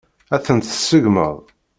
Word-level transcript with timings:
Ad 0.35 0.41
tent-tseggmeḍ? 0.45 1.35